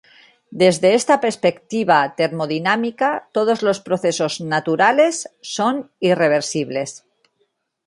Desde 0.61 0.87
esta 0.99 1.15
perspectiva 1.25 1.97
termodinámica, 2.19 3.09
todos 3.35 3.61
los 3.61 3.79
procesos 3.81 4.39
naturales 4.41 5.29
son 5.41 5.91
irreversibles. 5.99 6.89